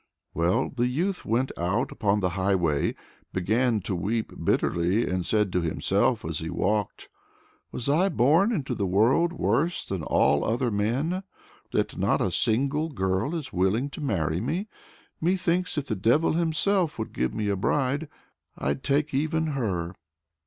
Well, 0.33 0.71
the 0.75 0.87
youth 0.87 1.25
went 1.25 1.51
out 1.55 1.91
upon 1.91 2.21
the 2.21 2.29
highway, 2.29 2.95
began 3.33 3.81
to 3.81 3.93
weep 3.95 4.31
very 4.31 4.43
bitterly, 4.57 5.07
and 5.07 5.23
said 5.27 5.53
to 5.53 5.61
himself 5.61 6.25
as 6.25 6.39
he 6.39 6.49
walked: 6.49 7.07
"Was 7.71 7.87
I 7.87 8.09
born 8.09 8.51
into 8.51 8.73
the 8.73 8.87
world 8.87 9.31
worse 9.31 9.85
than 9.85 10.01
all 10.01 10.43
other 10.43 10.71
men, 10.71 11.21
that 11.71 11.99
not 11.99 12.19
a 12.19 12.31
single 12.31 12.89
girl 12.89 13.35
is 13.35 13.53
willing 13.53 13.91
to 13.91 14.01
marry 14.01 14.39
me? 14.41 14.67
Methinks 15.21 15.77
if 15.77 15.85
the 15.85 15.95
devil 15.95 16.33
himself 16.33 16.97
would 16.97 17.13
give 17.13 17.35
me 17.35 17.47
a 17.47 17.55
bride, 17.55 18.09
I'd 18.57 18.83
take 18.83 19.13
even 19.13 19.45
her!" 19.53 19.93